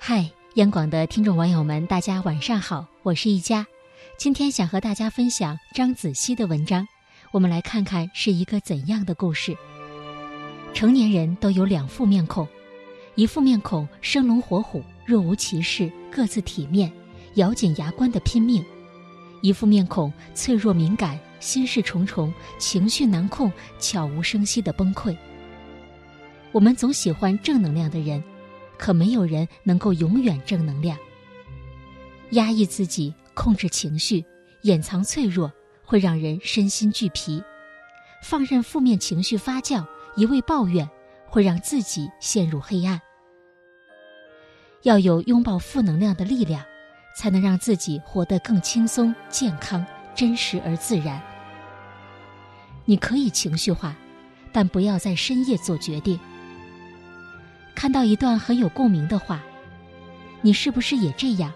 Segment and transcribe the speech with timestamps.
[0.00, 3.66] 嗨，央广的听众网友们，大家晚上好，我是一佳。
[4.16, 6.86] 今天想和大家分享张子熙的文章，
[7.32, 9.54] 我们来看看是一个怎样的故事。
[10.72, 12.46] 成年人都有两副面孔，
[13.16, 16.90] 一副面孔生龙活虎、若无其事、各自体面、
[17.34, 18.62] 咬紧牙关的拼命；
[19.42, 25.14] 一副面孔脆弱敏感、心事重重、情绪难控、悄无声息的崩溃。
[26.52, 28.22] 我们总喜欢正能量的人。
[28.78, 30.96] 可没有人能够永远正能量。
[32.30, 34.24] 压抑自己，控制情绪，
[34.62, 35.50] 掩藏脆弱，
[35.84, 37.42] 会让人身心俱疲；
[38.22, 40.88] 放任负面情绪发酵，一味抱怨，
[41.26, 43.00] 会让自己陷入黑暗。
[44.82, 46.64] 要有拥抱负能量的力量，
[47.16, 49.84] 才能让自己活得更轻松、健康、
[50.14, 51.20] 真实而自然。
[52.84, 53.96] 你可以情绪化，
[54.52, 56.18] 但不要在深夜做决定。
[57.78, 59.40] 看到一段很有共鸣的话，
[60.42, 61.52] 你是不是也这样？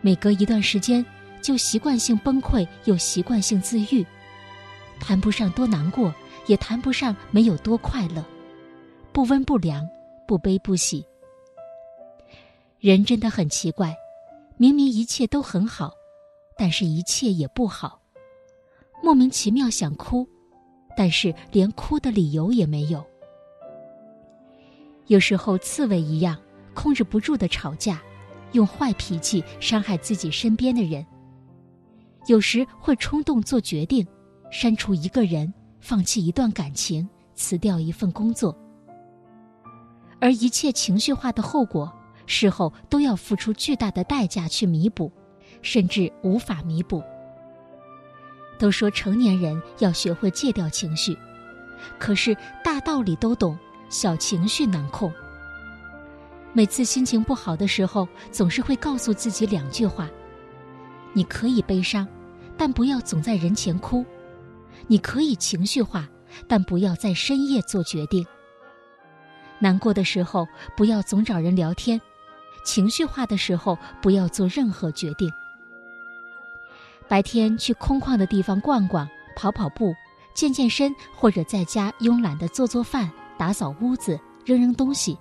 [0.00, 1.04] 每隔一段时间
[1.42, 4.02] 就习惯性崩溃，又习惯性自愈，
[4.98, 6.14] 谈不上多难过，
[6.46, 8.24] 也谈不上没有多快乐，
[9.12, 9.86] 不温不凉，
[10.26, 11.04] 不悲不喜。
[12.78, 13.94] 人真的很奇怪，
[14.56, 15.92] 明明一切都很好，
[16.56, 18.00] 但是一切也不好，
[19.02, 20.26] 莫名其妙想哭，
[20.96, 23.04] 但是连哭的理由也没有。
[25.10, 26.38] 有时候，刺猬一样
[26.72, 28.00] 控制不住的吵架，
[28.52, 31.04] 用坏脾气伤害自己身边的人。
[32.28, 34.06] 有时会冲动做决定，
[34.52, 38.56] 删除一个人，放弃一段感情，辞掉一份工作。
[40.20, 41.92] 而一切情绪化的后果，
[42.26, 45.10] 事后都要付出巨大的代价去弥补，
[45.60, 47.02] 甚至无法弥补。
[48.60, 51.18] 都说成年人要学会戒掉情绪，
[51.98, 53.58] 可是大道理都懂。
[53.90, 55.12] 小情绪难控。
[56.54, 60.08] 每次心情不好的时候，总是会告诉自己两句话：
[61.12, 62.08] 你可以悲伤，
[62.56, 64.04] 但不要总在人前哭；
[64.86, 66.08] 你可以情绪化，
[66.48, 68.26] 但不要在深夜做决定。
[69.58, 72.00] 难过的时候不要总找人聊天，
[72.64, 75.30] 情绪化的时候不要做任何决定。
[77.06, 79.94] 白天去空旷的地方逛逛、跑跑步、
[80.34, 83.10] 健健身，或者在家慵懒的做做饭。
[83.40, 85.16] 打扫屋子，扔扔东西。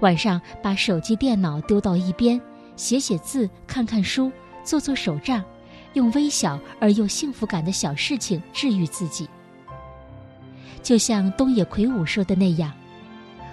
[0.00, 2.38] 晚上把手机、电脑丢到一边，
[2.76, 4.30] 写写字，看看书，
[4.62, 5.42] 做做手账，
[5.94, 9.26] 用微小而又幸福感的小事情治愈自己。
[10.82, 12.70] 就像东野圭吾说的那样，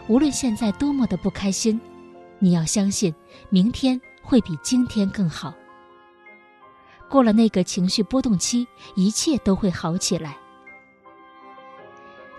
[0.09, 1.79] 无论现在多么的不开心，
[2.39, 3.15] 你要相信，
[3.49, 5.53] 明天会比今天更好。
[7.07, 10.35] 过了那个情绪波动期，一切都会好起来。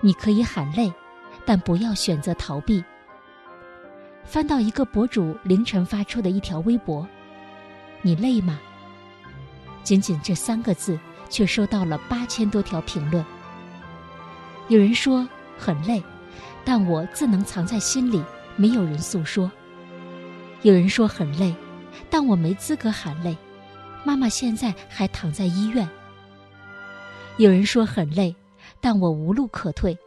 [0.03, 0.93] 你可以喊累。
[1.45, 2.83] 但不要选择逃避。
[4.25, 7.07] 翻到一个博主凌晨发出的一条微博
[8.03, 8.61] ：“你累吗？”
[9.83, 10.99] 仅仅这三个字，
[11.29, 13.25] 却收到了八千多条评论。
[14.69, 16.01] 有人说很累，
[16.65, 18.23] 但我自能藏在心里，
[18.55, 19.51] 没有人诉说。
[20.63, 21.53] 有人说很累，
[22.09, 23.37] 但我没资格喊累，
[24.05, 25.89] 妈妈现在还躺在医院。
[27.39, 28.37] 有人说很累，
[28.81, 29.99] 但我无路可退。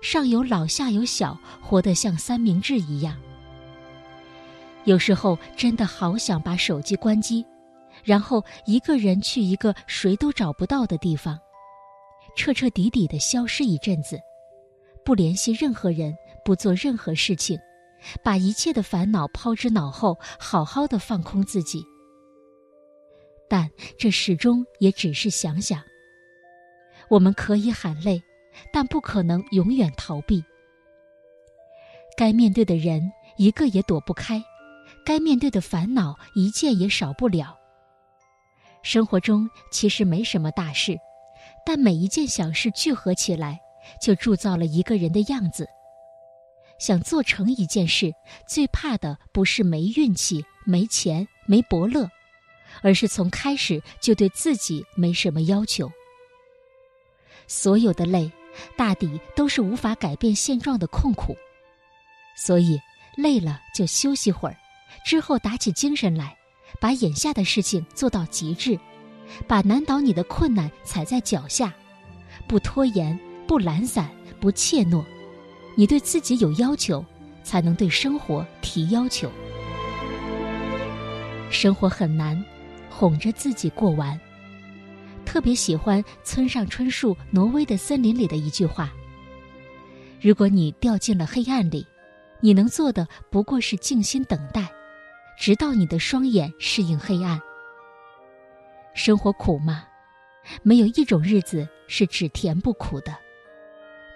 [0.00, 3.18] 上有老下有小，活得像三明治一样。
[4.84, 7.44] 有时候真的好想把手机关机，
[8.02, 11.38] 然后一个人去一个谁都找不到的地方，
[12.36, 14.20] 彻彻底底的消失一阵子，
[15.02, 17.58] 不联系任何人，不做任何事情，
[18.22, 21.82] 把一切的烦恼抛之脑后，好好的放空自己。
[23.48, 25.82] 但这始终也只是想想。
[27.08, 28.22] 我们可以喊累。
[28.72, 30.44] 但不可能永远逃避。
[32.16, 34.42] 该面对的人一个也躲不开，
[35.04, 37.58] 该面对的烦恼一件也少不了。
[38.82, 40.96] 生活中其实没什么大事，
[41.66, 43.58] 但每一件小事聚合起来，
[44.00, 45.66] 就铸造了一个人的样子。
[46.78, 48.12] 想做成一件事，
[48.46, 52.08] 最怕的不是没运气、没钱、没伯乐，
[52.82, 55.90] 而是从开始就对自己没什么要求。
[57.48, 58.30] 所有的累。
[58.76, 61.36] 大抵都是无法改变现状的痛苦，
[62.36, 62.80] 所以
[63.16, 64.56] 累了就休息会儿，
[65.04, 66.36] 之后打起精神来，
[66.80, 68.78] 把眼下的事情做到极致，
[69.46, 71.72] 把难倒你的困难踩在脚下，
[72.46, 74.10] 不拖延，不懒散，
[74.40, 75.04] 不怯懦，
[75.76, 77.04] 你对自己有要求，
[77.42, 79.30] 才能对生活提要求。
[81.50, 82.42] 生活很难，
[82.90, 84.18] 哄着自己过完。
[85.34, 88.92] 特别喜欢村上春树《挪威的森林》里的一句话
[90.22, 91.84] ：“如果你掉进了黑暗里，
[92.38, 94.70] 你能做的不过是静心等待，
[95.36, 97.40] 直到你的双眼适应黑暗。
[98.94, 99.82] 生活苦吗？
[100.62, 103.12] 没有一种日子是只甜不苦的。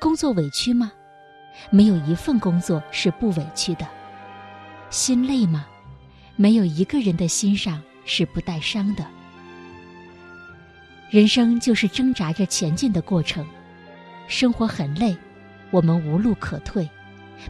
[0.00, 0.92] 工作委屈吗？
[1.68, 3.84] 没有一份工作是不委屈的。
[4.88, 5.66] 心累吗？
[6.36, 9.04] 没有一个人的心上是不带伤的。
[11.10, 13.46] 人生就是挣扎着前进的过程，
[14.26, 15.16] 生活很累，
[15.70, 16.86] 我们无路可退；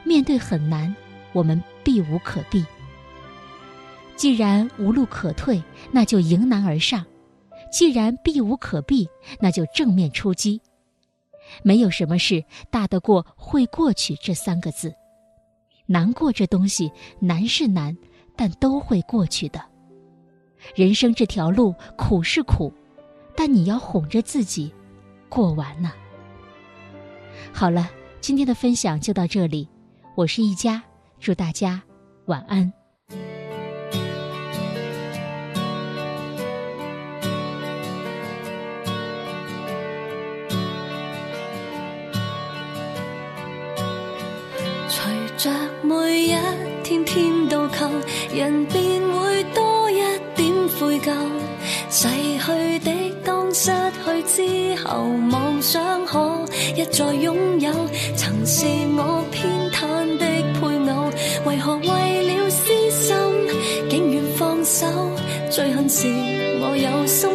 [0.05, 0.95] 面对很难，
[1.33, 2.65] 我们避无可避。
[4.15, 5.61] 既然无路可退，
[5.91, 7.03] 那就迎难而上；
[7.73, 9.09] 既然避无可避，
[9.41, 10.61] 那就正面出击。
[11.65, 14.93] 没有什么事大得过“会过去”这三个字。
[15.87, 17.97] 难过这东西，难是难，
[18.37, 19.61] 但都会过去的。
[20.77, 22.73] 人生这条路，苦是苦。
[23.41, 24.75] 但你要哄着自己
[25.29, 25.93] 过完呢。
[27.53, 27.89] 好了，
[28.21, 29.69] 今天的分享就到这里，
[30.17, 30.83] 我是一佳，
[31.21, 31.81] 祝大家
[32.25, 32.73] 晚安。
[44.89, 45.49] 随着
[45.85, 46.37] 每一
[46.83, 47.89] 天天都扣，
[48.35, 50.01] 人便会多一
[50.35, 51.15] 点悔疚，
[51.89, 52.98] 逝去的。
[54.29, 56.45] 之后，妄想可
[56.77, 57.73] 一再拥有，
[58.15, 58.67] 曾是
[58.97, 60.27] 我偏袒的
[60.61, 61.11] 配偶，
[61.47, 63.17] 为何为了私心
[63.89, 64.87] 竟愿放手？
[65.51, 66.07] 最恨是
[66.61, 67.29] 我有心，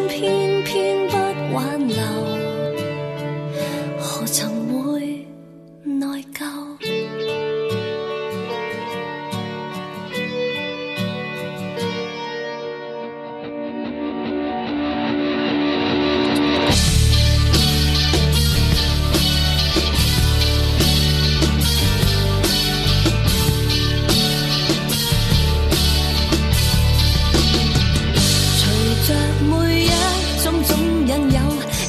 [30.66, 31.40] 总引诱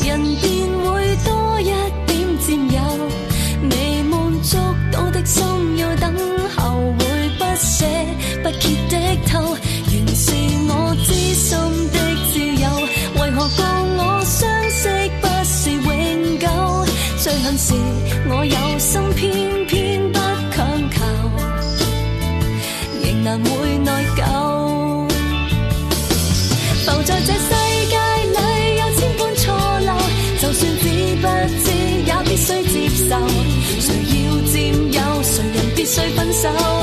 [0.06, 1.72] 人便会多一
[2.06, 3.08] 点占有。
[3.72, 4.58] 未满足
[4.92, 5.44] 到的心
[5.78, 6.45] 要等。
[36.46, 36.75] so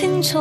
[0.00, 0.38] 清楚，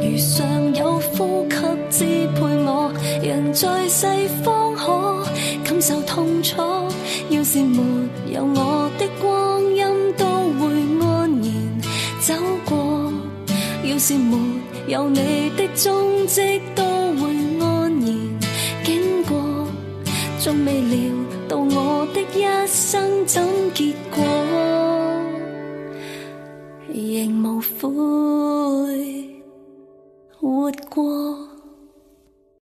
[0.00, 1.56] 如尚有呼吸
[1.90, 3.52] 支配我，人。
[3.52, 4.06] 在世
[4.44, 5.24] 方可
[5.64, 6.56] 感受痛楚，
[7.30, 7.82] 要是没
[8.32, 9.84] 有我的光阴，
[10.16, 11.80] 都会安然
[12.20, 13.12] 走过；
[13.82, 14.36] 要是没
[14.86, 17.26] 有你的踪迹，都会
[17.60, 18.38] 安然
[18.84, 19.66] 经过。
[20.44, 20.98] 仲未料
[21.48, 23.42] 到我的一生怎
[23.74, 24.22] 结果
[27.00, 29.42] 仍无悔，
[30.38, 31.39] 活过。